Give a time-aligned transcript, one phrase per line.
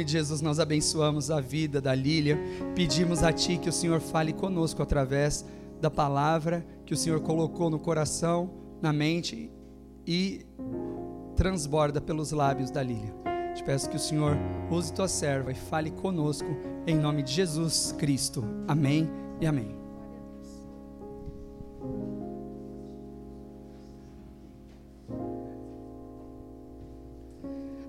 [0.00, 2.38] nome de Jesus, nós abençoamos a vida da Lília.
[2.74, 5.44] Pedimos a Ti que o Senhor fale conosco através
[5.78, 8.50] da palavra que o Senhor colocou no coração,
[8.80, 9.50] na mente
[10.06, 10.46] e
[11.36, 13.14] transborda pelos lábios da Lília.
[13.54, 14.38] Te peço que o Senhor
[14.70, 16.48] use tua serva e fale conosco
[16.86, 18.42] em nome de Jesus Cristo.
[18.66, 19.06] Amém
[19.38, 19.79] e amém.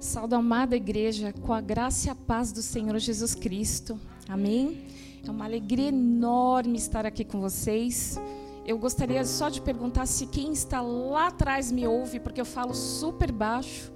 [0.01, 3.99] Salve amada igreja, com a graça e a paz do Senhor Jesus Cristo.
[4.27, 4.87] Amém?
[5.23, 8.19] É uma alegria enorme estar aqui com vocês.
[8.65, 12.73] Eu gostaria só de perguntar se quem está lá atrás me ouve, porque eu falo
[12.73, 13.91] super baixo.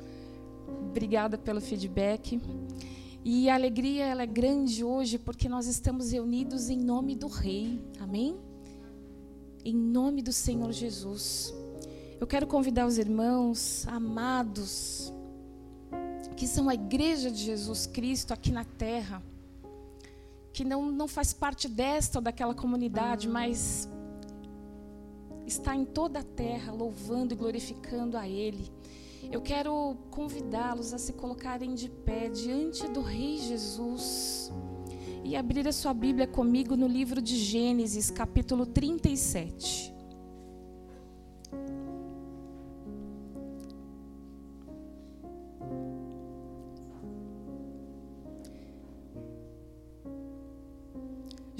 [0.89, 2.39] Obrigada pelo feedback.
[3.23, 7.83] E a alegria ela é grande hoje porque nós estamos reunidos em nome do Rei.
[7.99, 8.37] Amém?
[9.65, 11.51] Em nome do Senhor Jesus.
[12.19, 15.14] Eu quero convidar os irmãos amados
[16.35, 19.23] que são a igreja de Jesus Cristo aqui na terra,
[20.51, 23.89] que não, não faz parte desta ou daquela comunidade, mas
[25.45, 28.71] está em toda a terra louvando e glorificando a Ele.
[29.31, 34.51] Eu quero convidá-los a se colocarem de pé diante do Rei Jesus
[35.23, 39.94] e abrir a sua Bíblia comigo no livro de Gênesis, capítulo 37.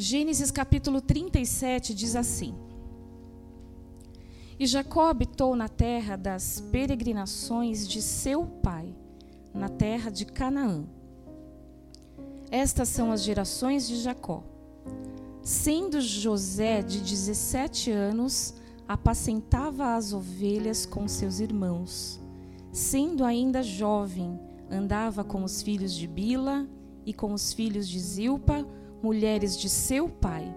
[0.08, 2.54] Gênesis capítulo 37 diz assim:
[4.60, 8.96] E Jacó habitou na terra das peregrinações de seu pai,
[9.52, 10.86] na terra de Canaã.
[12.52, 14.44] Estas são as gerações de Jacó.
[15.42, 18.54] Sendo José de 17 anos,
[18.88, 22.22] apacentava as ovelhas com seus irmãos.
[22.72, 24.40] Sendo ainda jovem,
[24.70, 26.70] andava com os filhos de Bila
[27.08, 28.64] e com os filhos de Zilpa,
[29.06, 30.52] mulheres de seu pai.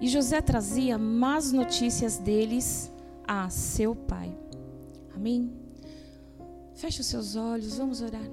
[0.00, 2.92] E José trazia más notícias deles
[3.26, 4.32] a seu pai.
[5.12, 5.52] Amém?
[6.74, 8.30] Feche os seus olhos, vamos orar.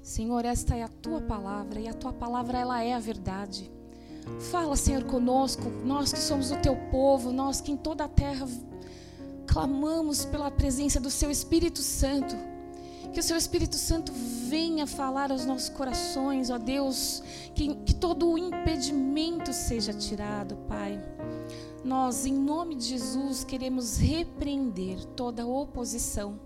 [0.00, 3.68] Senhor, esta é a tua palavra e a tua palavra ela é a verdade.
[4.52, 8.46] Fala, Senhor, conosco, nós que somos o teu povo, nós que em toda a terra
[9.44, 12.36] clamamos pela presença do seu Espírito Santo.
[13.14, 17.22] Que o seu Espírito Santo venha falar aos nossos corações, ó Deus,
[17.54, 21.00] que, que todo o impedimento seja tirado, Pai.
[21.84, 26.40] Nós, em nome de Jesus, queremos repreender toda oposição.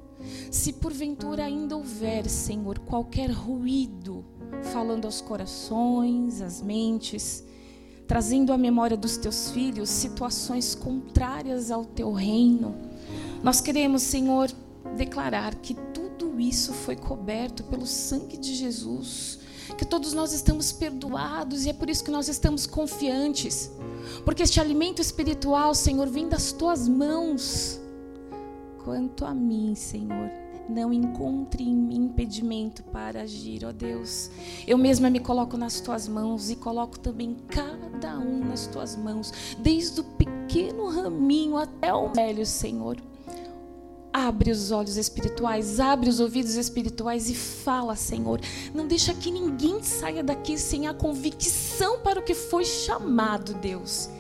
[0.50, 4.22] Se porventura ainda houver, Senhor, qualquer ruído
[4.70, 7.44] falando aos corações, às mentes,
[8.06, 12.74] trazendo à memória dos teus filhos situações contrárias ao teu reino,
[13.42, 14.50] nós queremos, Senhor,
[14.96, 15.74] declarar que
[16.41, 19.38] isso foi coberto pelo sangue de Jesus.
[19.76, 23.71] Que todos nós estamos perdoados e é por isso que nós estamos confiantes.
[24.25, 27.78] Porque este alimento espiritual, Senhor, vem das tuas mãos.
[28.82, 30.31] Quanto a mim, Senhor,
[30.69, 34.31] não encontre em mim impedimento para agir, ó Deus.
[34.66, 39.32] Eu mesma me coloco nas tuas mãos e coloco também cada um nas tuas mãos,
[39.59, 42.97] desde o pequeno raminho até o velho, Senhor.
[44.26, 48.40] Abre os olhos espirituais, abre os ouvidos espirituais e fala, Senhor.
[48.74, 54.10] Não deixa que ninguém saia daqui sem a convicção para o que foi chamado, Deus.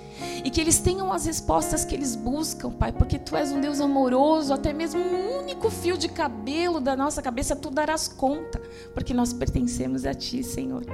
[0.44, 3.80] E que eles tenham as respostas que eles buscam, Pai, porque Tu és um Deus
[3.80, 8.62] amoroso, até mesmo um único fio de cabelo da nossa cabeça Tu darás conta,
[8.94, 10.84] porque nós pertencemos a Ti, Senhor.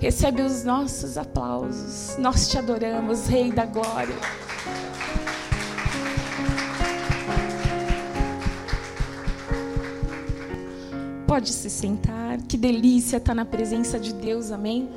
[0.00, 4.14] Recebe os nossos aplausos, nós te adoramos, Rei da Glória.
[11.34, 12.40] Pode se sentar.
[12.42, 14.88] Que delícia estar na presença de Deus, amém?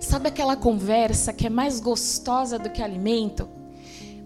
[0.00, 3.46] Sabe aquela conversa que é mais gostosa do que alimento?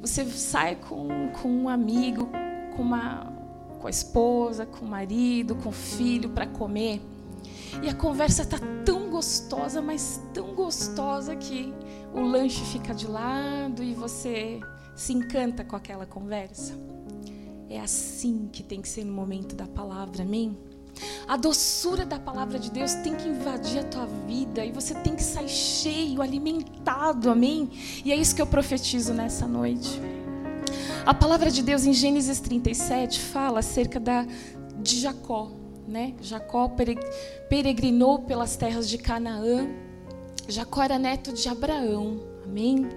[0.01, 2.29] Você sai com, com um amigo,
[2.77, 3.33] com, uma,
[3.81, 7.03] com a esposa, com o marido, com o filho para comer.
[7.83, 11.75] E a conversa está tão gostosa, mas tão gostosa que
[12.15, 14.61] o lanche fica de lado e você
[14.95, 16.75] se encanta com aquela conversa.
[17.69, 20.57] É assim que tem que ser no momento da palavra, amém?
[21.27, 25.15] A doçura da palavra de Deus tem que invadir a tua vida e você tem
[25.15, 27.71] que sair cheio, alimentado, amém?
[28.05, 30.01] E é isso que eu profetizo nessa noite.
[31.07, 34.27] A palavra de Deus em Gênesis 37 fala acerca da,
[34.79, 35.51] de Jacó,
[35.87, 36.15] né?
[36.21, 36.71] Jacó
[37.49, 39.69] peregrinou pelas terras de Canaã.
[40.49, 42.89] Jacó era neto de Abraão, amém?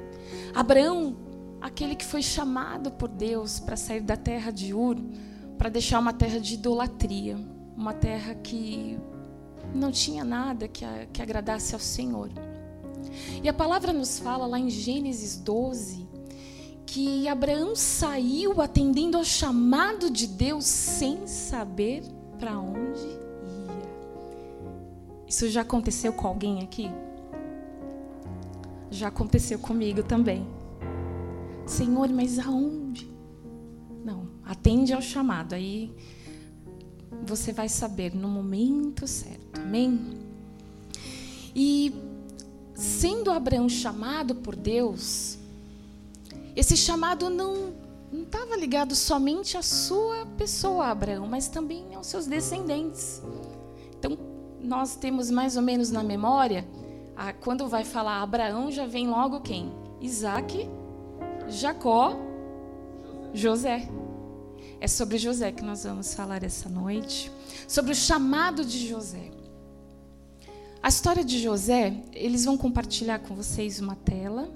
[0.53, 1.15] Abraão,
[1.61, 4.97] aquele que foi chamado por Deus para sair da terra de Ur,
[5.57, 8.97] para deixar uma terra de idolatria uma terra que
[9.73, 12.29] não tinha nada que, a, que agradasse ao Senhor.
[13.43, 16.05] E a palavra nos fala lá em Gênesis 12
[16.85, 22.03] que Abraão saiu atendendo ao chamado de Deus sem saber
[22.39, 23.89] para onde ia.
[25.27, 26.89] Isso já aconteceu com alguém aqui?
[28.89, 30.47] Já aconteceu comigo também.
[31.65, 33.11] Senhor, mas aonde?
[34.03, 35.53] Não, atende ao chamado.
[35.53, 35.91] Aí
[37.25, 39.59] você vai saber no momento certo.
[39.59, 40.17] Amém?
[41.55, 41.93] E
[42.73, 45.37] sendo Abraão chamado por Deus,
[46.55, 52.25] esse chamado não não estava ligado somente à sua pessoa, Abraão, mas também aos seus
[52.25, 53.21] descendentes.
[53.99, 54.17] Então,
[54.61, 56.65] nós temos mais ou menos na memória,
[57.15, 59.71] a, quando vai falar Abraão, já vem logo quem?
[59.99, 60.69] Isaac,
[61.47, 62.15] Jacó,
[63.33, 63.89] José.
[64.85, 67.31] É sobre José que nós vamos falar essa noite,
[67.67, 69.31] sobre o chamado de José.
[70.79, 74.47] A história de José, eles vão compartilhar com vocês uma tela.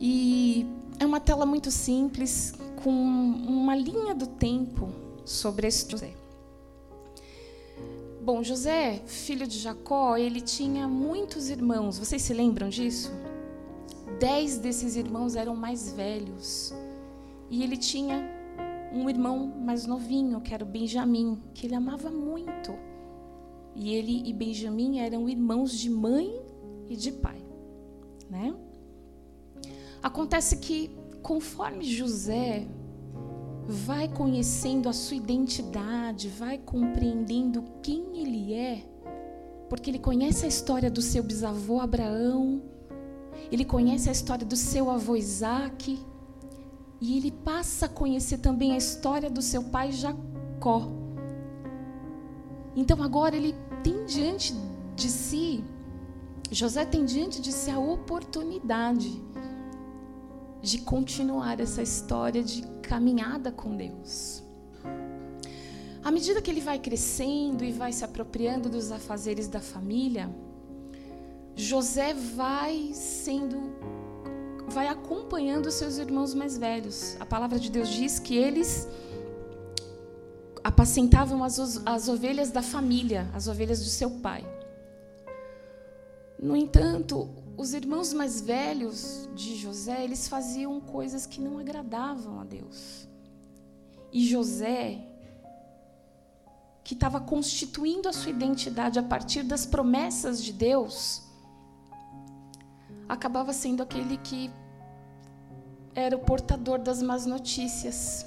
[0.00, 0.66] E
[0.98, 4.88] é uma tela muito simples, com uma linha do tempo
[5.24, 6.12] sobre esse José.
[8.20, 12.00] Bom, José, filho de Jacó, ele tinha muitos irmãos.
[12.00, 13.12] Vocês se lembram disso?
[14.18, 16.74] Dez desses irmãos eram mais velhos.
[17.50, 18.24] E ele tinha
[18.92, 22.72] um irmão mais novinho, que era o Benjamim, que ele amava muito.
[23.74, 26.40] E ele e Benjamim eram irmãos de mãe
[26.88, 27.42] e de pai,
[28.28, 28.54] né?
[30.02, 30.90] Acontece que
[31.22, 32.66] conforme José
[33.66, 38.84] vai conhecendo a sua identidade, vai compreendendo quem ele é,
[39.68, 42.60] porque ele conhece a história do seu bisavô Abraão,
[43.52, 45.98] ele conhece a história do seu avô Isaac,
[47.00, 50.88] e ele passa a conhecer também a história do seu pai Jacó.
[52.76, 54.54] Então agora ele tem diante
[54.94, 55.64] de si,
[56.50, 59.22] José tem diante de si a oportunidade
[60.60, 64.42] de continuar essa história de caminhada com Deus.
[66.02, 70.34] À medida que ele vai crescendo e vai se apropriando dos afazeres da família,
[71.54, 73.58] José vai sendo
[74.70, 77.16] vai acompanhando seus irmãos mais velhos.
[77.20, 78.88] A palavra de Deus diz que eles
[80.62, 84.46] apacentavam as, as ovelhas da família, as ovelhas do seu pai.
[86.38, 92.44] No entanto, os irmãos mais velhos de José, eles faziam coisas que não agradavam a
[92.44, 93.06] Deus.
[94.12, 95.06] E José,
[96.82, 101.22] que estava constituindo a sua identidade a partir das promessas de Deus,
[103.08, 104.50] acabava sendo aquele que
[105.94, 108.26] era o portador das más notícias.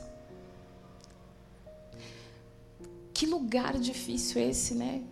[3.14, 5.04] Que lugar difícil esse, né?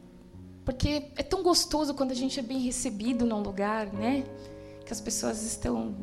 [0.66, 4.24] Porque é tão gostoso quando a gente é bem recebido num lugar, né?
[4.86, 5.96] Que as pessoas estão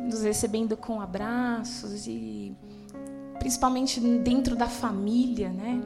[0.00, 2.54] nos recebendo com abraços e
[3.38, 5.80] principalmente dentro da família, né?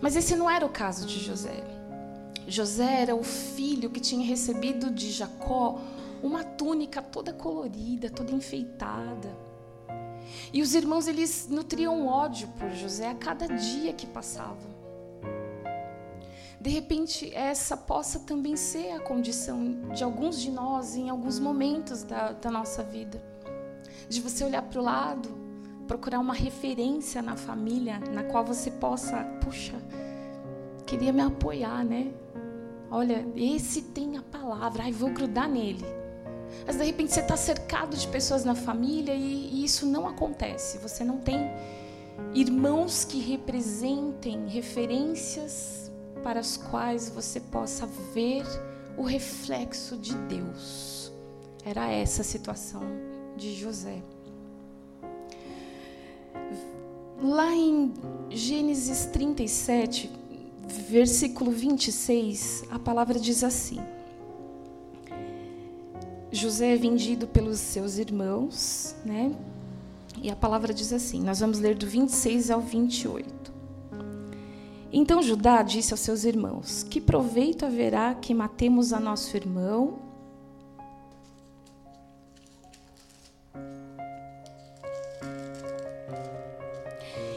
[0.00, 1.64] Mas esse não era o caso de José.
[2.46, 5.80] José era o filho que tinha recebido de Jacó
[6.22, 9.43] uma túnica toda colorida, toda enfeitada.
[10.52, 14.74] E os irmãos eles nutriam ódio por José a cada dia que passava
[16.64, 22.02] de repente essa possa também ser a condição de alguns de nós em alguns momentos
[22.02, 23.22] da, da nossa vida.
[24.08, 25.28] De você olhar para o lado,
[25.86, 29.74] procurar uma referência na família na qual você possa, puxa,
[30.86, 32.14] queria me apoiar, né?
[32.90, 35.84] Olha, esse tem a palavra, ai, vou grudar nele.
[36.66, 40.78] Mas de repente você está cercado de pessoas na família e, e isso não acontece.
[40.78, 41.50] Você não tem
[42.34, 45.90] irmãos que representem referências
[46.22, 48.44] para as quais você possa ver
[48.96, 51.12] o reflexo de Deus.
[51.64, 52.82] Era essa a situação
[53.36, 54.02] de José.
[57.20, 57.92] Lá em
[58.30, 60.10] Gênesis 37,
[60.88, 63.80] versículo 26, a palavra diz assim:
[66.34, 69.32] José é vendido pelos seus irmãos, né?
[70.20, 73.52] E a palavra diz assim: nós vamos ler do 26 ao 28.
[74.92, 80.02] Então Judá disse aos seus irmãos: Que proveito haverá que matemos a nosso irmão?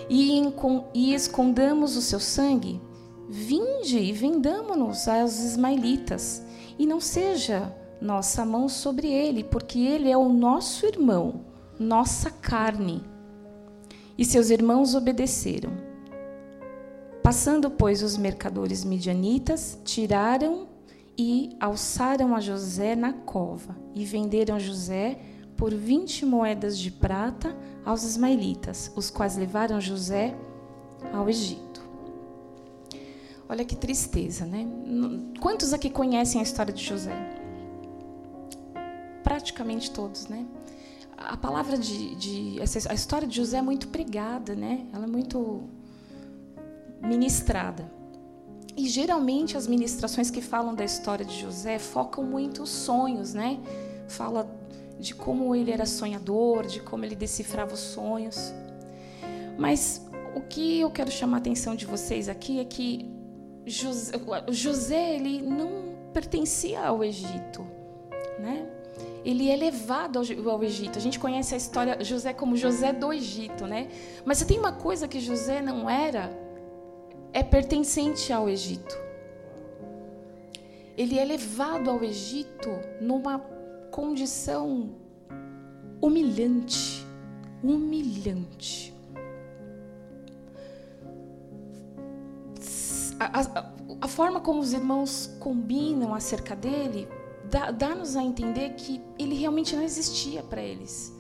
[0.10, 2.82] E, escondamos o seu sangue?
[3.30, 6.42] Vinde e vendamo-nos aos ismaelitas,
[6.80, 11.42] e não seja nossa mão sobre ele, porque ele é o nosso irmão,
[11.80, 13.04] nossa carne.
[14.18, 15.72] E seus irmãos obedeceram.
[17.22, 20.68] Passando, pois, os mercadores midianitas, tiraram
[21.18, 25.20] e alçaram a José na cova e venderam José
[25.56, 30.38] por vinte moedas de prata aos ismaelitas, os quais levaram José
[31.12, 31.82] ao Egito.
[33.50, 34.68] Olha que tristeza, né?
[35.39, 37.37] Quantos aqui conhecem a história de José?
[39.48, 40.46] Praticamente todos, né?
[41.18, 44.86] A palavra de, de a história de José é muito pregada, né?
[44.94, 45.63] Ela é muito
[47.01, 47.89] ministrada.
[48.75, 53.58] E geralmente as ministrações que falam da história de José focam muito os sonhos, né?
[54.10, 54.54] Fala
[55.00, 58.54] de como ele era sonhador, de como ele decifrava os sonhos.
[59.58, 63.10] Mas o que eu quero chamar a atenção de vocês aqui é que
[63.66, 67.66] José, José ele não pertencia ao Egito,
[68.38, 68.74] né?
[69.27, 70.98] Ele é levado ao, Egito.
[70.98, 73.89] A gente conhece a história José como José do Egito, né?
[74.24, 76.31] Mas você tem uma coisa que José não era,
[77.34, 78.98] é pertencente ao Egito.
[80.96, 82.69] Ele é levado ao Egito
[83.01, 83.39] numa
[83.91, 84.96] condição
[86.01, 87.05] humilhante,
[87.62, 88.96] humilhante.
[93.19, 97.10] A, a, a, forma como os irmãos combinam acerca dele
[97.50, 101.13] dá-nos dá a entender que ele realmente não existia para eles.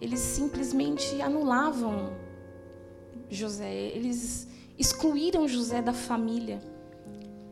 [0.00, 2.12] Eles simplesmente anulavam
[3.28, 3.72] José.
[3.72, 6.60] Eles excluíram José da família.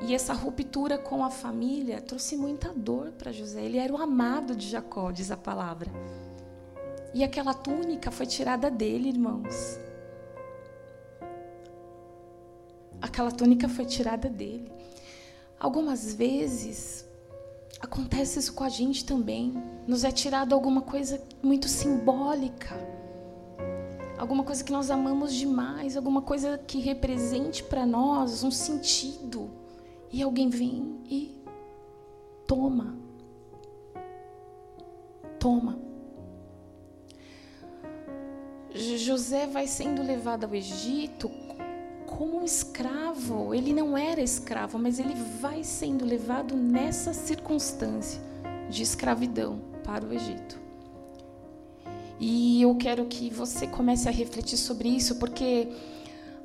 [0.06, 3.62] E essa ruptura com a família trouxe muita dor para José.
[3.62, 5.90] Ele era o amado de Jacó, diz a palavra.
[7.14, 9.78] E aquela túnica foi tirada dele, irmãos.
[13.00, 14.70] Aquela túnica foi tirada dele.
[15.58, 17.06] Algumas vezes
[17.80, 19.54] acontece isso com a gente também.
[19.86, 22.94] Nos é tirado alguma coisa muito simbólica
[24.24, 29.50] alguma coisa que nós amamos demais, alguma coisa que represente para nós um sentido.
[30.10, 31.42] E alguém vem e
[32.46, 32.96] toma.
[35.38, 35.78] Toma.
[38.74, 41.30] José vai sendo levado ao Egito
[42.16, 43.52] como um escravo.
[43.52, 48.20] Ele não era escravo, mas ele vai sendo levado nessa circunstância
[48.70, 50.58] de escravidão para o Egito.
[52.20, 55.68] E eu quero que você comece a refletir sobre isso, porque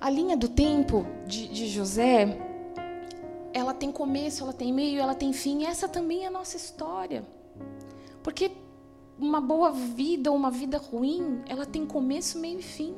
[0.02, 2.38] a linha do tempo de, de José,
[3.54, 5.66] ela tem começo, ela tem meio, ela tem fim.
[5.66, 7.24] Essa também é a nossa história.
[8.24, 8.52] Porque
[9.20, 12.96] uma boa vida ou uma vida ruim, ela tem começo, meio e fim.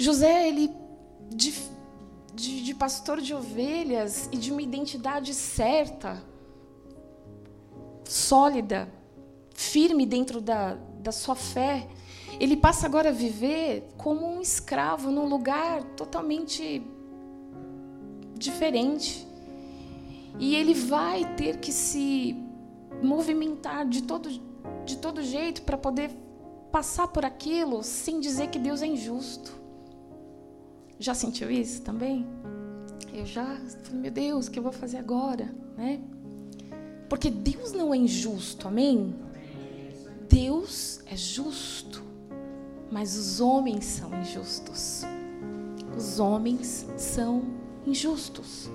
[0.00, 0.70] José, ele,
[1.28, 1.52] de,
[2.32, 6.22] de, de pastor de ovelhas e de uma identidade certa,
[8.04, 8.88] sólida,
[9.52, 11.88] firme dentro da, da sua fé,
[12.38, 16.80] ele passa agora a viver como um escravo num lugar totalmente
[18.36, 19.26] diferente.
[20.38, 22.36] E ele vai ter que se
[23.02, 24.30] movimentar de todo,
[24.84, 26.12] de todo jeito para poder
[26.70, 29.57] passar por aquilo sem dizer que Deus é injusto.
[30.98, 32.26] Já sentiu isso também?
[33.12, 33.58] Eu já,
[33.92, 36.00] meu Deus, o que eu vou fazer agora, né?
[37.08, 39.14] Porque Deus não é injusto, amém?
[40.28, 42.02] Deus é justo,
[42.90, 45.04] mas os homens são injustos.
[45.96, 47.42] Os homens são
[47.86, 48.70] injustos.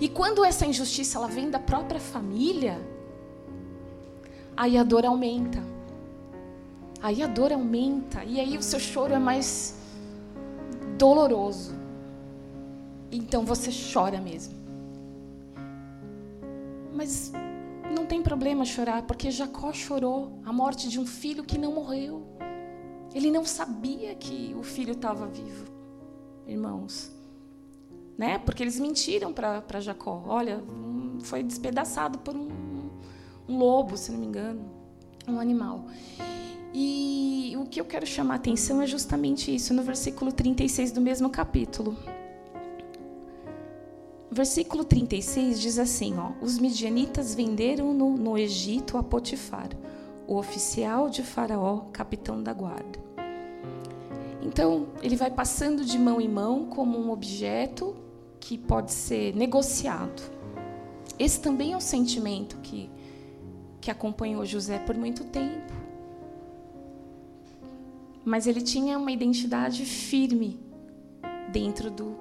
[0.00, 2.80] E quando essa injustiça ela vem da própria família,
[4.56, 5.62] aí a dor aumenta.
[7.02, 9.79] Aí a dor aumenta e aí o seu choro é mais
[11.00, 11.72] doloroso.
[13.10, 14.54] Então você chora mesmo.
[16.92, 17.32] Mas
[17.96, 22.22] não tem problema chorar, porque Jacó chorou a morte de um filho que não morreu.
[23.14, 25.64] Ele não sabia que o filho estava vivo,
[26.46, 27.10] irmãos.
[28.18, 28.38] Né?
[28.38, 30.22] Porque eles mentiram para Jacó.
[30.26, 30.62] Olha,
[31.22, 32.48] foi despedaçado por um,
[33.48, 34.60] um lobo, se não me engano,
[35.26, 35.86] um animal.
[36.72, 41.00] E o que eu quero chamar a atenção é justamente isso, no versículo 36 do
[41.00, 41.96] mesmo capítulo
[44.30, 49.68] versículo 36 diz assim: ó, Os midianitas venderam-no no Egito a Potifar,
[50.26, 53.00] o oficial de Faraó, capitão da guarda.
[54.42, 57.94] Então, ele vai passando de mão em mão como um objeto
[58.38, 60.22] que pode ser negociado.
[61.18, 62.88] Esse também é um sentimento que,
[63.80, 65.79] que acompanhou José por muito tempo.
[68.24, 70.60] Mas ele tinha uma identidade firme
[71.50, 72.16] dentro do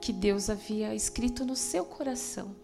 [0.00, 2.54] que Deus havia escrito no seu coração,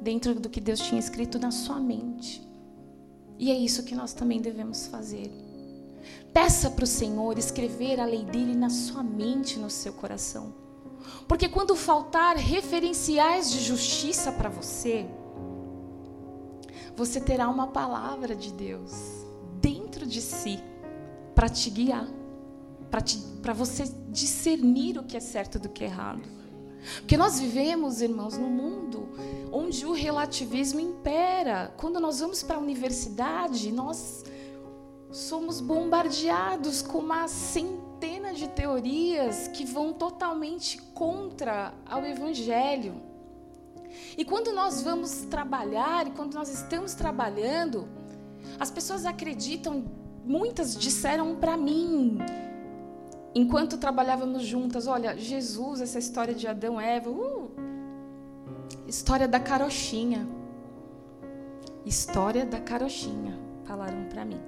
[0.00, 2.42] dentro do que Deus tinha escrito na sua mente.
[3.38, 5.30] E é isso que nós também devemos fazer.
[6.32, 10.54] Peça para o Senhor escrever a lei dele na sua mente, no seu coração.
[11.26, 15.06] Porque quando faltar referenciais de justiça para você,
[16.96, 18.92] você terá uma palavra de Deus
[19.60, 20.58] dentro de si
[21.36, 22.08] para te guiar,
[23.42, 26.22] para você discernir o que é certo do que é errado.
[27.00, 29.10] Porque nós vivemos, irmãos, num mundo
[29.52, 31.74] onde o relativismo impera.
[31.76, 34.24] Quando nós vamos para a universidade, nós
[35.10, 42.94] somos bombardeados com uma centena de teorias que vão totalmente contra ao evangelho.
[44.16, 47.86] E quando nós vamos trabalhar, e quando nós estamos trabalhando,
[48.58, 49.84] as pessoas acreditam,
[50.26, 52.18] muitas disseram para mim,
[53.34, 57.50] enquanto trabalhávamos juntas, olha, Jesus, essa história de Adão e Eva, uh,
[58.86, 60.26] história da carochinha.
[61.84, 64.40] História da carochinha, falaram para mim.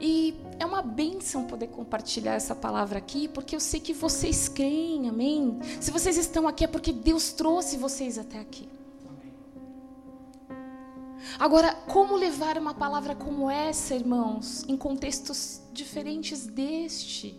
[0.00, 5.08] E é uma bênção poder compartilhar essa palavra aqui, porque eu sei que vocês creem,
[5.08, 5.58] amém?
[5.80, 8.68] Se vocês estão aqui é porque Deus trouxe vocês até aqui.
[11.38, 17.38] Agora, como levar uma palavra como essa, irmãos, em contextos diferentes deste?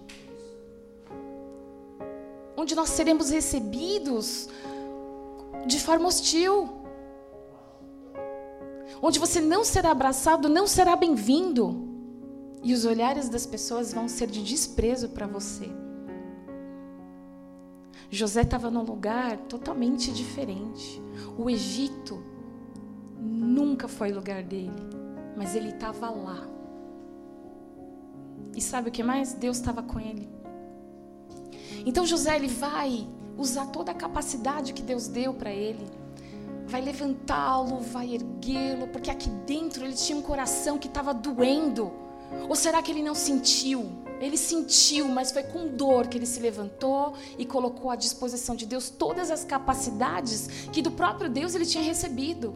[2.55, 4.49] Onde nós seremos recebidos
[5.65, 6.69] de forma hostil.
[9.01, 11.85] Onde você não será abraçado, não será bem-vindo.
[12.63, 15.69] E os olhares das pessoas vão ser de desprezo para você.
[18.09, 21.01] José estava num lugar totalmente diferente.
[21.37, 22.23] O Egito
[23.19, 24.71] nunca foi lugar dele,
[25.35, 26.47] mas ele estava lá.
[28.55, 29.33] E sabe o que mais?
[29.33, 30.29] Deus estava com ele.
[31.85, 33.07] Então José ele vai
[33.37, 35.85] usar toda a capacidade que Deus deu para ele.
[36.65, 41.91] Vai levantá-lo, vai erguê-lo, porque aqui dentro ele tinha um coração que estava doendo
[42.47, 43.85] ou será que ele não sentiu?
[44.19, 48.65] Ele sentiu, mas foi com dor que ele se levantou e colocou à disposição de
[48.65, 52.55] Deus todas as capacidades que do próprio Deus ele tinha recebido.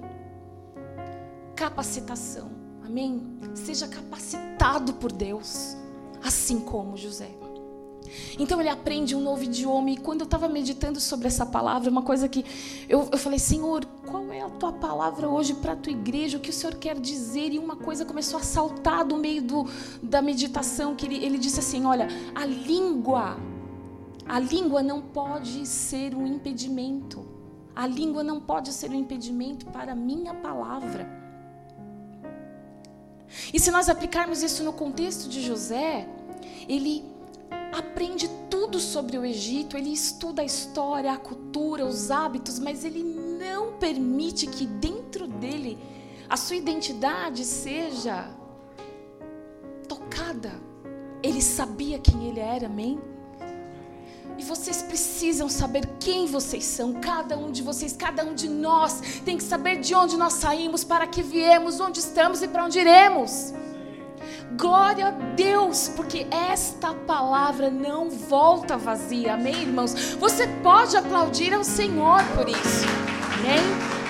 [1.62, 2.50] Capacitação.
[2.84, 3.22] Amém?
[3.54, 5.78] Seja capacitado por Deus,
[6.24, 7.30] assim como José.
[8.40, 9.92] Então ele aprende um novo idioma.
[9.92, 12.44] E quando eu estava meditando sobre essa palavra, uma coisa que
[12.90, 16.40] eu, eu falei, Senhor, qual é a tua palavra hoje para a tua igreja?
[16.40, 17.54] O que o Senhor quer dizer?
[17.54, 19.68] E uma coisa começou a saltar do meio do,
[20.02, 23.38] da meditação, que ele, ele disse assim: olha, a língua,
[24.28, 27.24] a língua não pode ser um impedimento.
[27.76, 31.21] A língua não pode ser um impedimento para a minha palavra.
[33.54, 36.08] E se nós aplicarmos isso no contexto de José,
[36.68, 37.04] ele
[37.72, 43.04] aprende tudo sobre o Egito, ele estuda a história, a cultura, os hábitos, mas ele
[43.04, 45.78] não permite que dentro dele
[46.30, 48.30] a sua identidade seja
[49.88, 50.52] tocada.
[51.24, 53.00] Ele sabia quem ele era, amém?
[54.42, 59.00] E vocês precisam saber quem vocês são, cada um de vocês, cada um de nós
[59.24, 62.80] tem que saber de onde nós saímos, para que viemos, onde estamos e para onde
[62.80, 63.54] iremos.
[64.58, 69.94] Glória a Deus, porque esta palavra não volta vazia, amém, irmãos?
[70.16, 72.88] Você pode aplaudir ao Senhor por isso,
[73.38, 74.02] amém?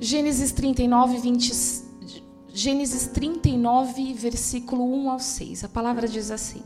[0.00, 1.79] Gênesis 39, 20,
[2.60, 5.64] Gênesis 39, versículo 1 ao 6.
[5.64, 6.62] A palavra diz assim: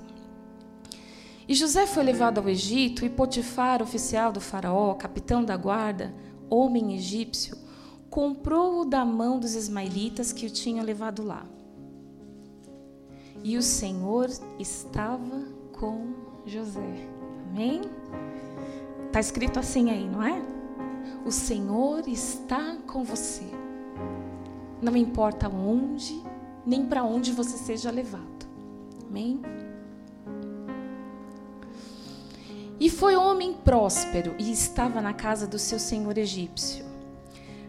[1.47, 6.13] e José foi levado ao Egito, e Potifar, oficial do Faraó, capitão da guarda,
[6.51, 7.57] homem egípcio,
[8.11, 11.47] comprou-o da mão dos ismaelitas que o tinham levado lá.
[13.45, 14.29] E o Senhor
[14.59, 15.45] estava
[15.79, 16.13] com
[16.45, 17.09] José.
[17.51, 17.83] Amém?
[19.07, 20.43] Está escrito assim aí, não é?
[21.25, 23.45] O Senhor está com você.
[24.81, 26.23] Não importa onde,
[26.67, 28.47] nem para onde você seja levado.
[29.09, 29.41] Amém?
[32.79, 36.85] E foi homem próspero e estava na casa do seu senhor egípcio.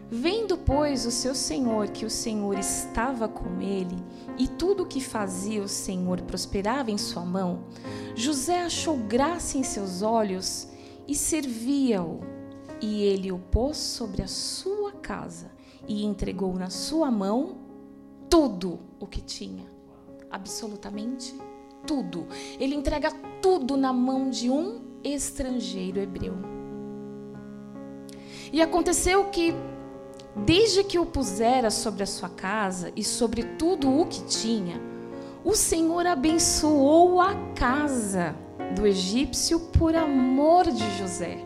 [0.08, 3.96] Vendo, pois, o seu senhor que o Senhor estava com ele,
[4.38, 7.64] e tudo o que fazia o Senhor prosperava em sua mão,
[8.14, 10.68] José achou graça em seus olhos
[11.08, 12.20] e servia-o.
[12.80, 15.55] E ele o pôs sobre a sua casa
[15.88, 17.58] e entregou na sua mão
[18.28, 19.64] tudo o que tinha.
[20.30, 21.34] Absolutamente
[21.86, 22.26] tudo.
[22.58, 26.34] Ele entrega tudo na mão de um estrangeiro hebreu.
[28.52, 29.54] E aconteceu que,
[30.44, 34.80] desde que o pusera sobre a sua casa e sobre tudo o que tinha,
[35.44, 38.34] o Senhor abençoou a casa
[38.74, 41.45] do egípcio por amor de José.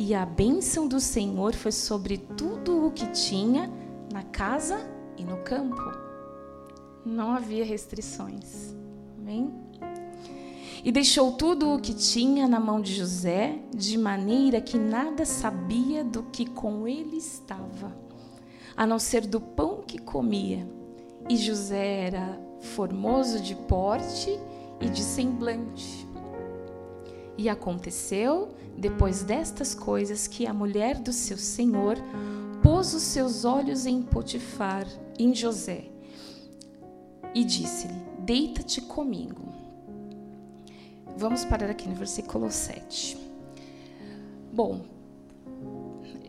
[0.00, 3.70] E a bênção do Senhor foi sobre tudo o que tinha
[4.10, 4.80] na casa
[5.18, 5.76] e no campo.
[7.04, 8.74] Não havia restrições.
[9.18, 9.52] Amém?
[10.82, 16.02] E deixou tudo o que tinha na mão de José, de maneira que nada sabia
[16.02, 17.94] do que com ele estava,
[18.74, 20.66] a não ser do pão que comia.
[21.28, 24.40] E José era formoso de porte
[24.80, 26.08] e de semblante.
[27.40, 31.96] E aconteceu, depois destas coisas, que a mulher do seu senhor
[32.62, 34.86] pôs os seus olhos em Potifar,
[35.18, 35.86] em José,
[37.34, 39.40] e disse-lhe: Deita-te comigo.
[41.16, 43.16] Vamos parar aqui no versículo 7.
[44.52, 44.82] Bom,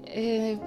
[0.05, 0.57] é,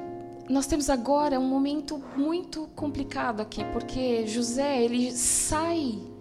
[0.46, 6.13] nós temos agora um momento muito complicado aqui, porque José ele sai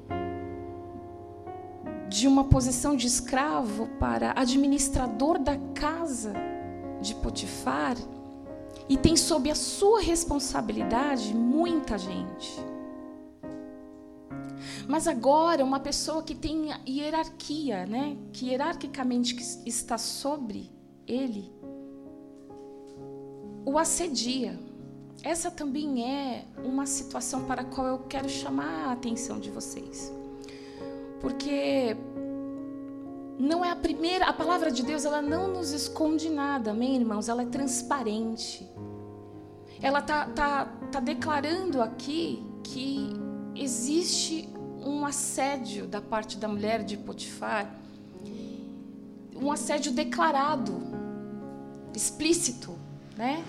[2.13, 6.31] de uma posição de escravo para administrador da casa
[7.01, 7.97] de Potifar
[8.87, 12.63] e tem sob a sua responsabilidade muita gente.
[14.87, 20.69] Mas agora, uma pessoa que tem hierarquia, né, que hierarquicamente está sobre
[21.07, 21.51] ele,
[23.65, 24.59] o assedia.
[25.23, 30.13] Essa também é uma situação para a qual eu quero chamar a atenção de vocês.
[31.23, 31.95] Porque
[33.39, 37.29] não é a primeira, a palavra de Deus, ela não nos esconde nada, amém, irmãos?
[37.29, 38.69] Ela é transparente.
[39.81, 43.13] Ela tá, tá, tá declarando aqui que
[43.55, 44.49] existe
[44.85, 47.73] um assédio da parte da mulher de Potifar,
[49.33, 50.73] um assédio declarado,
[51.95, 52.77] explícito,
[53.15, 53.45] né?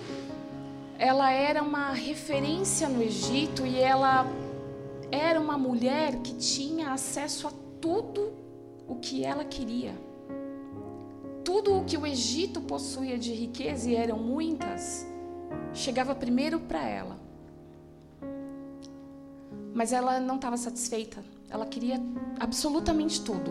[0.97, 4.25] Ela era uma referência no Egito e ela
[5.11, 8.33] era uma mulher que tinha acesso a tudo
[8.89, 9.95] o que ela queria.
[11.45, 15.07] Tudo o que o Egito possuía de riqueza, e eram muitas,
[15.75, 17.19] chegava primeiro para ela.
[19.75, 21.23] Mas ela não estava satisfeita.
[21.51, 22.01] Ela queria
[22.41, 23.51] absolutamente tudo.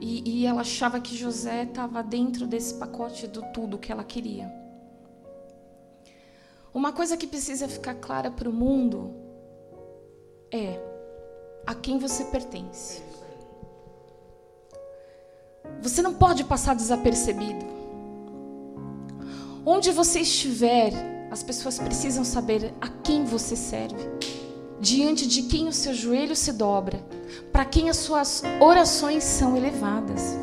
[0.00, 4.50] E, e ela achava que José estava dentro desse pacote do tudo que ela queria.
[6.72, 9.12] Uma coisa que precisa ficar clara para o mundo
[10.50, 10.93] é
[11.66, 13.02] a quem você pertence.
[15.80, 17.64] Você não pode passar desapercebido.
[19.66, 20.92] Onde você estiver,
[21.30, 24.08] as pessoas precisam saber a quem você serve,
[24.80, 27.02] diante de quem o seu joelho se dobra,
[27.50, 30.36] para quem as suas orações são elevadas.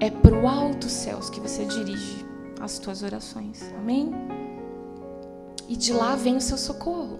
[0.00, 2.24] É para o alto céus que você dirige
[2.60, 3.62] as tuas orações.
[3.78, 4.10] Amém?
[5.68, 7.18] E de lá vem o seu socorro.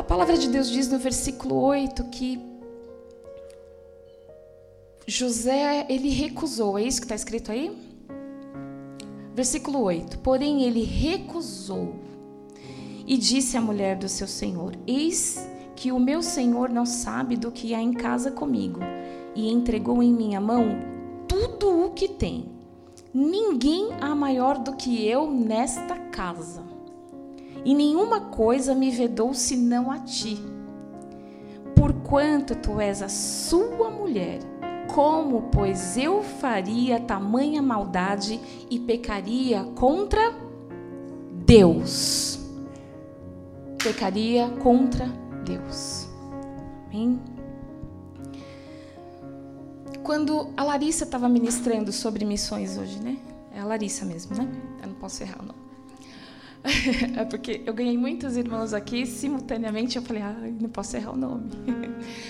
[0.00, 2.40] A palavra de Deus diz no versículo 8 que
[5.06, 7.70] José, ele recusou, é isso que está escrito aí?
[9.34, 11.96] Versículo 8: Porém, ele recusou
[13.06, 17.52] e disse à mulher do seu senhor: Eis que o meu senhor não sabe do
[17.52, 18.80] que há em casa comigo,
[19.34, 20.78] e entregou em minha mão
[21.28, 22.46] tudo o que tem.
[23.12, 26.69] Ninguém há maior do que eu nesta casa
[27.64, 30.38] e nenhuma coisa me vedou senão a ti.
[31.74, 34.40] Porquanto tu és a sua mulher,
[34.94, 40.32] como, pois, eu faria tamanha maldade e pecaria contra
[41.46, 42.40] Deus?
[43.82, 45.06] Pecaria contra
[45.44, 46.08] Deus.
[46.86, 47.20] Amém?
[50.02, 53.16] Quando a Larissa estava ministrando sobre missões hoje, né?
[53.54, 54.48] É a Larissa mesmo, né?
[54.82, 55.59] Eu não posso errar, não.
[57.16, 61.16] é porque eu ganhei muitos irmãos aqui, simultaneamente eu falei, ai, não posso errar o
[61.16, 61.50] nome.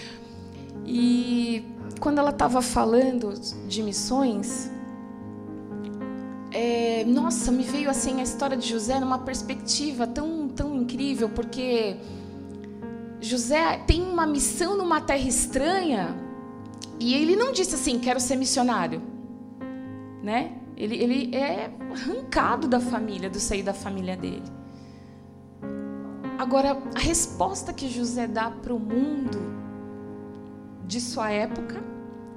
[0.87, 1.65] e
[1.99, 3.33] quando ela estava falando
[3.67, 4.71] de missões,
[6.53, 11.97] é, nossa, me veio assim a história de José numa perspectiva tão, tão incrível, porque
[13.21, 16.17] José tem uma missão numa terra estranha
[16.99, 19.03] e ele não disse assim, quero ser missionário,
[20.23, 20.60] né?
[20.81, 24.51] Ele, ele é arrancado da família, do seio da família dele.
[26.39, 29.39] Agora, a resposta que José dá para o mundo
[30.87, 31.85] de sua época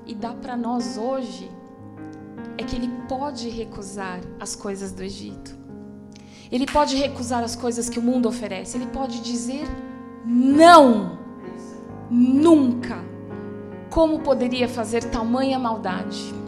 [0.06, 1.50] e dá para nós hoje
[2.58, 5.58] é que ele pode recusar as coisas do Egito.
[6.52, 8.76] Ele pode recusar as coisas que o mundo oferece.
[8.76, 9.66] Ele pode dizer
[10.26, 11.18] não.
[12.12, 12.98] Nunca.
[13.90, 16.43] Como poderia fazer tamanha maldade?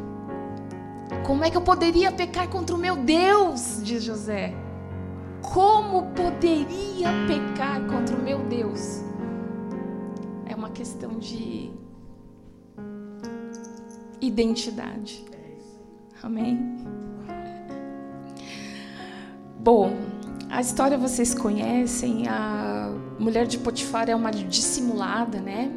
[1.26, 3.82] Como é que eu poderia pecar contra o meu Deus?
[3.84, 4.54] Diz José.
[5.41, 9.02] Como poderia pecar contra o meu Deus?
[10.46, 11.72] É uma questão de
[14.20, 15.24] identidade.
[16.24, 16.60] Amém?
[19.60, 19.96] Bom,
[20.50, 22.28] a história vocês conhecem.
[22.28, 25.72] A mulher de Potifar é uma dissimulada, né?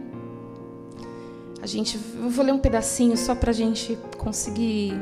[1.60, 4.92] A gente, eu vou ler um pedacinho só para a gente conseguir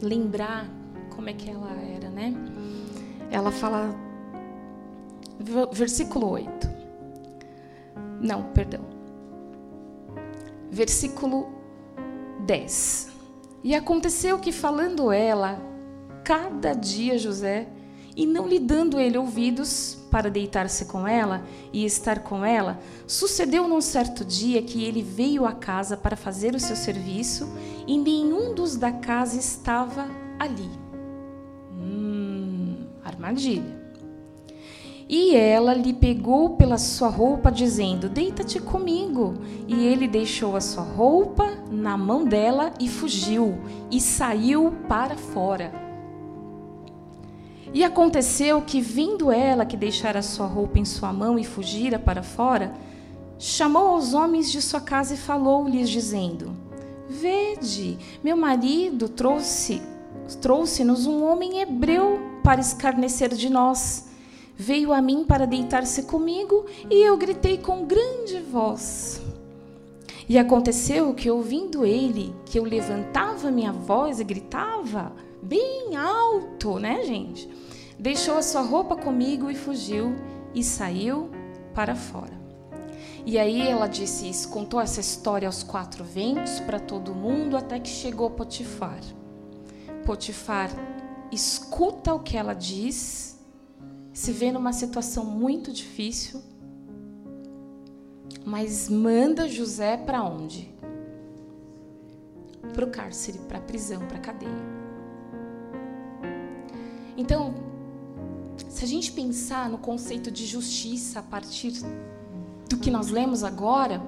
[0.00, 0.68] lembrar
[1.14, 2.34] como é que ela era, né?
[3.30, 3.94] Ela fala,
[5.72, 6.68] versículo 8.
[8.20, 8.80] Não, perdão.
[10.70, 11.48] Versículo
[12.44, 13.10] 10.
[13.62, 15.58] E aconteceu que, falando ela,
[16.24, 17.68] cada dia José,
[18.16, 23.66] e não lhe dando ele ouvidos para deitar-se com ela e estar com ela, sucedeu
[23.66, 27.48] num certo dia que ele veio à casa para fazer o seu serviço
[27.86, 30.70] e nenhum dos da casa estava ali.
[31.72, 33.82] Hum, armadilha.
[35.08, 39.34] E ela lhe pegou pela sua roupa, dizendo: Deita-te comigo.
[39.68, 43.58] E ele deixou a sua roupa na mão dela e fugiu,
[43.90, 45.83] e saiu para fora.
[47.74, 52.22] E aconteceu que, vindo ela que deixara sua roupa em sua mão e fugira para
[52.22, 52.72] fora,
[53.38, 56.56] chamou aos homens de sua casa e falou-lhes, dizendo:
[57.08, 59.82] Vede, meu marido trouxe
[60.40, 64.08] trouxe-nos um homem hebreu para escarnecer de nós
[64.56, 69.20] veio a mim para deitar-se comigo e eu gritei com grande voz.
[70.28, 77.02] E aconteceu que, ouvindo ele, que eu levantava minha voz e gritava bem alto, né,
[77.04, 77.48] gente?
[77.98, 80.14] Deixou a sua roupa comigo e fugiu
[80.54, 81.30] e saiu
[81.74, 82.44] para fora.
[83.26, 87.80] E aí ela disse isso, contou essa história aos quatro ventos para todo mundo até
[87.80, 89.00] que chegou Potifar.
[90.04, 90.70] Potifar
[91.32, 93.40] escuta o que ela diz
[94.12, 96.40] se vê numa situação muito difícil,
[98.44, 100.72] mas manda José para onde?
[102.74, 104.84] Para o cárcere, para a prisão, para a cadeia.
[107.16, 107.54] Então,
[108.74, 111.74] se a gente pensar no conceito de justiça a partir
[112.68, 114.02] do que nós lemos agora,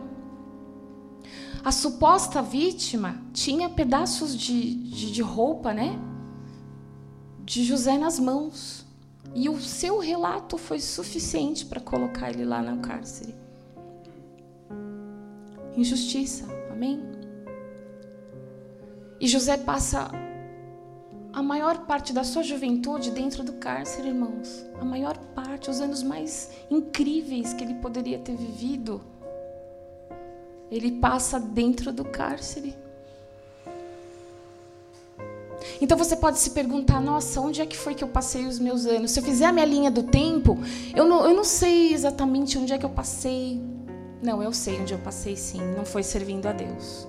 [1.65, 5.97] a suposta vítima tinha pedaços de, de, de roupa, né?
[7.45, 8.85] De José nas mãos.
[9.37, 13.37] E o seu relato foi suficiente para colocar ele lá no cárcere.
[15.77, 17.01] Injustiça, amém?
[19.21, 20.11] E José passa
[21.37, 24.65] a maior parte da sua juventude dentro do cárcere, irmãos.
[24.81, 29.03] A maior parte, os anos mais incríveis que ele poderia ter vivido.
[30.71, 32.75] Ele passa dentro do cárcere.
[35.79, 38.87] Então você pode se perguntar: nossa, onde é que foi que eu passei os meus
[38.87, 39.11] anos?
[39.11, 40.59] Se eu fizer a minha linha do tempo,
[40.95, 43.61] eu não, eu não sei exatamente onde é que eu passei.
[44.23, 47.07] Não, eu sei onde eu passei sim, não foi servindo a Deus.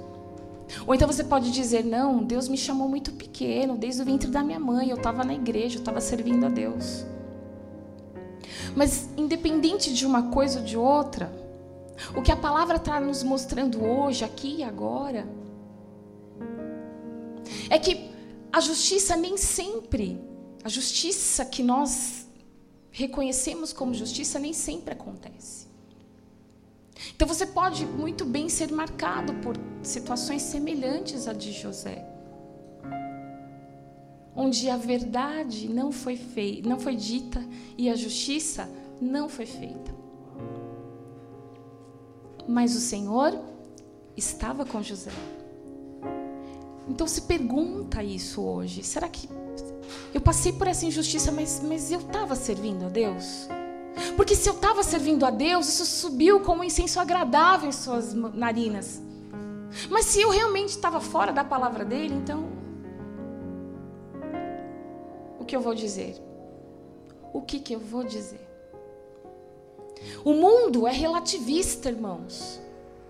[0.86, 4.44] Ou então você pode dizer: não, Deus me chamou muito pequeno, desde o ventre da
[4.44, 7.06] minha mãe, eu estava na igreja, eu estava servindo a Deus.
[8.76, 11.32] Mas, independente de uma coisa ou de outra,
[12.16, 15.28] o que a palavra está nos mostrando hoje, aqui e agora,
[17.70, 18.12] é que
[18.52, 20.22] a justiça nem sempre,
[20.64, 22.28] a justiça que nós
[22.92, 25.67] reconhecemos como justiça nem sempre acontece.
[27.16, 32.06] Então você pode muito bem ser marcado por situações semelhantes à de José,
[34.36, 37.44] onde a verdade não foi feita, não foi dita
[37.78, 38.70] e a justiça
[39.02, 39.96] não foi feita.
[42.48, 43.40] Mas o Senhor
[44.16, 45.12] estava com José.
[46.88, 48.84] Então se pergunta isso hoje.
[48.84, 49.30] Será que
[50.14, 53.48] eu passei por essa injustiça, mas, mas eu estava servindo a Deus?
[54.16, 58.14] Porque se eu estava servindo a Deus, isso subiu como um incenso agradável em suas
[58.14, 59.02] narinas.
[59.90, 62.48] Mas se eu realmente estava fora da palavra dele, então.
[65.40, 66.22] O que eu vou dizer?
[67.34, 68.48] O que, que eu vou dizer?
[70.24, 72.62] O mundo é relativista, irmãos.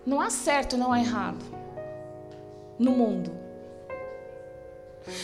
[0.06, 1.44] Não há certo, não há errado.
[2.80, 3.32] No mundo.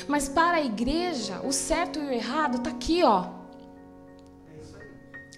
[0.07, 3.42] Mas para a igreja, o certo e o errado está aqui, ó.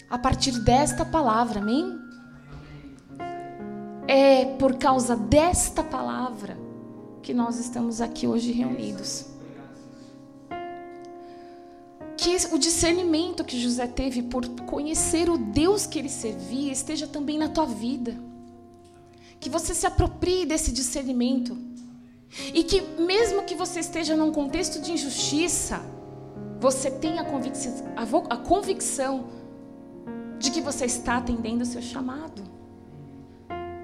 [0.08, 1.98] A partir desta palavra, amém?
[4.06, 6.56] É por causa desta palavra
[7.22, 9.26] que nós estamos aqui hoje reunidos.
[12.16, 17.36] Que o discernimento que José teve por conhecer o Deus que ele servia esteja também
[17.36, 18.16] na tua vida.
[19.40, 21.58] Que você se aproprie desse discernimento
[22.54, 25.80] e que, mesmo que você esteja num contexto de injustiça,
[26.60, 27.74] você tenha a convicção,
[28.30, 29.45] a convicção
[30.38, 32.42] de que você está atendendo o seu chamado,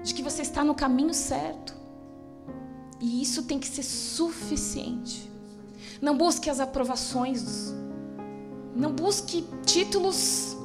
[0.03, 1.73] de que você está no caminho certo.
[2.99, 5.29] E isso tem que ser suficiente.
[6.01, 7.73] Não busque as aprovações.
[8.75, 10.55] Não busque títulos.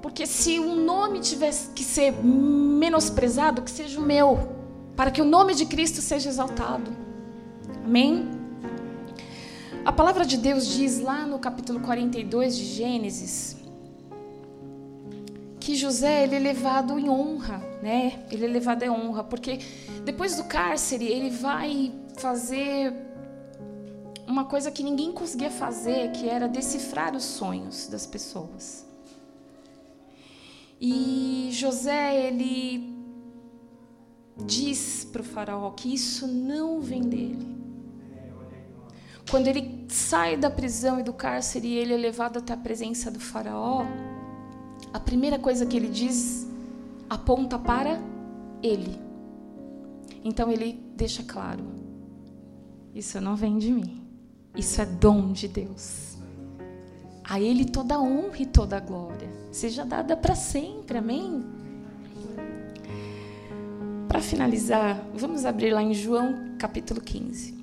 [0.00, 4.48] Porque se um nome tivesse que ser menosprezado, que seja o meu,
[4.96, 6.90] para que o nome de Cristo seja exaltado.
[7.84, 8.28] Amém?
[9.84, 13.61] A palavra de Deus diz lá no capítulo 42 de Gênesis
[15.62, 18.26] que José ele é levado em honra, né?
[18.32, 19.60] Ele é levado em honra, porque
[20.04, 22.92] depois do cárcere ele vai fazer
[24.26, 28.84] uma coisa que ninguém conseguia fazer, que era decifrar os sonhos das pessoas.
[30.80, 32.92] E José, ele
[34.44, 37.62] diz para o faraó que isso não vem dele.
[39.30, 43.20] Quando ele sai da prisão e do cárcere ele é levado até a presença do
[43.20, 43.86] faraó,
[44.92, 46.46] a primeira coisa que ele diz
[47.08, 48.00] aponta para
[48.62, 49.00] ele.
[50.24, 51.64] Então ele deixa claro:
[52.94, 54.02] isso não vem de mim.
[54.56, 56.18] Isso é dom de Deus.
[57.24, 60.98] A Ele toda a honra e toda a glória seja dada para sempre.
[60.98, 61.42] Amém?
[64.08, 67.61] Para finalizar, vamos abrir lá em João capítulo 15.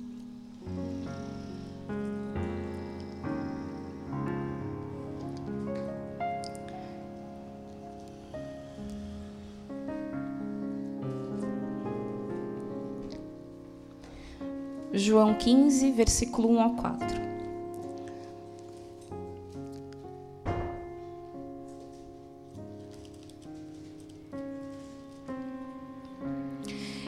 [15.00, 17.20] João 15, versículo 1 ao 4.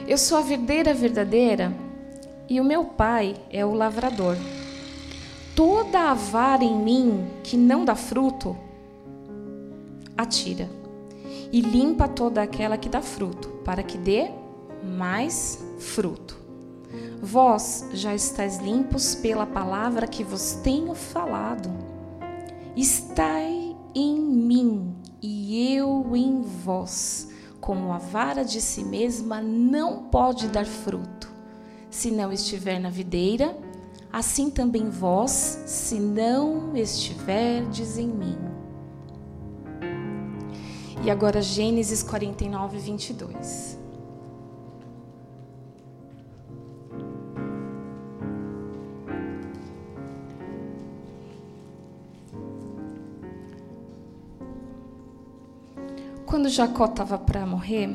[0.07, 1.71] Eu sou a videira verdadeira
[2.49, 4.37] e o meu pai é o lavrador.
[5.55, 8.57] Toda a vara em mim que não dá fruto,
[10.17, 10.67] atira,
[11.51, 14.31] e limpa toda aquela que dá fruto, para que dê
[14.83, 16.42] mais fruto.
[17.21, 21.69] Vós já estáis limpos pela palavra que vos tenho falado.
[22.75, 27.29] Estai em mim e eu em vós.
[27.61, 31.31] Como a vara de si mesma não pode dar fruto,
[31.89, 33.57] se não estiver na videira,
[34.11, 38.37] assim também vós, se não estiverdes em mim.
[41.05, 43.82] E agora Gênesis 49, 22.
[56.43, 57.89] Quando Jacó estava para morrer,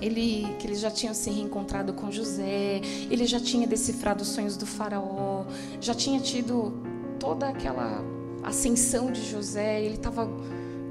[0.00, 4.56] ele, que eles já tinham se reencontrado com José, ele já tinha decifrado os sonhos
[4.56, 5.44] do faraó,
[5.80, 6.72] já tinha tido
[7.18, 8.00] toda aquela
[8.44, 10.30] ascensão de José, ele estava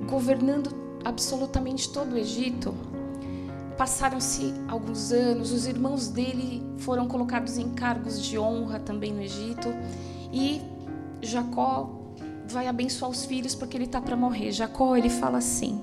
[0.10, 0.69] governando
[1.06, 2.75] absolutamente todo o Egito.
[3.77, 9.69] Passaram-se alguns anos, os irmãos dele foram colocados em cargos de honra também no Egito,
[10.34, 10.62] e
[11.21, 11.97] Jacó
[12.45, 14.51] vai abençoar os filhos porque ele está para morrer.
[14.51, 15.80] Jacó ele fala assim: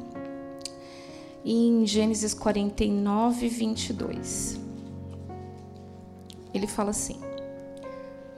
[1.45, 4.59] em Gênesis 49, 22.
[6.55, 7.21] Ele fala assim: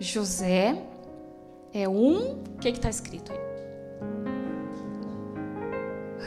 [0.01, 0.83] José
[1.73, 2.43] é um.
[2.43, 3.39] O que está escrito aí?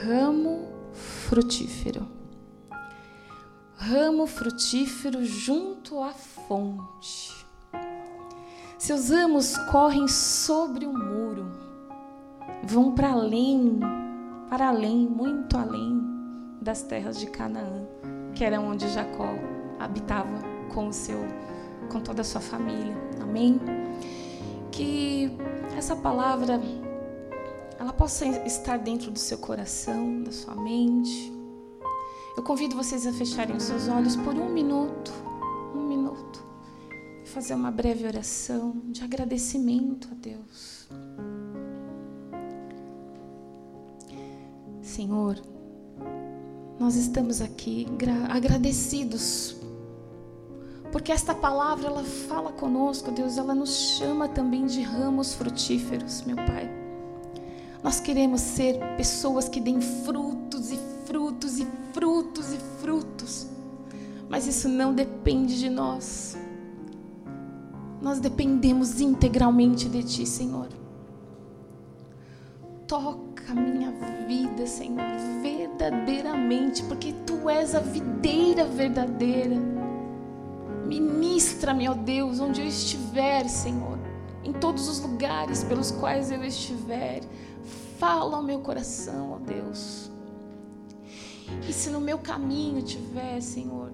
[0.06, 2.08] Ramo frutífero.
[3.76, 7.38] Ramo frutífero junto à fonte.
[8.78, 11.52] Seus ramos correm sobre o muro,
[12.64, 13.80] vão para além,
[14.50, 16.09] para além, muito além
[16.62, 17.88] das terras de Canaã,
[18.34, 19.30] que era onde Jacó
[19.80, 20.40] habitava
[20.74, 21.20] com o seu
[21.92, 22.96] com toda a sua família.
[23.22, 23.60] Amém.
[24.72, 25.32] Que
[25.76, 26.62] essa palavra
[27.80, 31.32] ela possa estar dentro do seu coração, da sua mente.
[32.38, 35.12] Eu convido vocês a fecharem os seus olhos por um minuto,
[35.76, 36.46] um minuto,
[37.24, 40.88] e fazer uma breve oração de agradecimento a Deus.
[44.82, 45.42] Senhor,
[46.80, 47.88] nós estamos aqui
[48.30, 49.60] agradecidos
[50.92, 56.36] porque esta palavra ela fala conosco, Deus, ela nos chama também de ramos frutíferos, meu
[56.36, 56.70] Pai.
[57.84, 63.48] Nós queremos ser pessoas que deem frutos e frutos e frutos e frutos.
[64.28, 66.36] Mas isso não depende de nós.
[68.02, 70.70] Nós dependemos integralmente de Ti, Senhor.
[72.88, 73.92] Toca a minha
[74.28, 75.06] vida, Senhor,
[75.80, 79.56] verdadeiramente, porque Tu és a videira verdadeira.
[80.86, 83.98] Ministra-me, ó Deus, onde eu estiver, Senhor,
[84.44, 87.22] em todos os lugares pelos quais eu estiver.
[87.98, 90.12] Fala ao meu coração, ó Deus.
[91.68, 93.92] E se no meu caminho tiver, Senhor,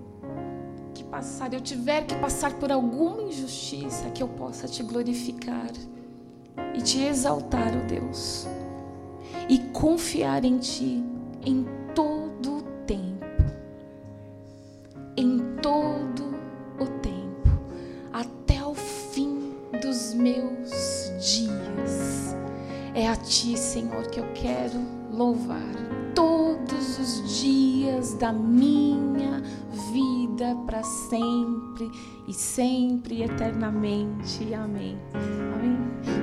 [0.93, 5.71] que passar, eu tiver que passar por alguma injustiça, que eu possa te glorificar
[6.73, 8.47] e te exaltar, ó Deus,
[9.47, 11.14] e confiar em Ti
[11.45, 13.25] em todo o tempo.
[15.15, 16.35] Em todo
[16.79, 17.49] o tempo,
[18.11, 22.35] até o fim dos meus dias.
[22.93, 24.79] É a Ti, Senhor, que eu quero
[25.11, 25.73] louvar
[26.13, 29.41] todos os dias da minha
[29.91, 31.89] vida para sempre
[32.27, 34.53] e sempre eternamente.
[34.53, 34.97] Amém.
[35.13, 35.77] Amém.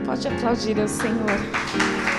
[0.05, 2.12] Pode aplaudir ao Senhor.